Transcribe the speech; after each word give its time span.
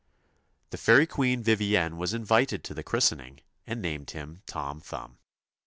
The 0.71 0.79
fairy 0.79 1.05
Queen 1.05 1.43
Vivienne 1.43 1.95
was 1.95 2.11
invited 2.15 2.63
to 2.63 2.73
the 2.73 2.81
christening, 2.81 3.41
and 3.67 3.83
named 3.83 4.09
him 4.09 4.41
Tom 4.47 4.79
Thumb. 4.81 5.19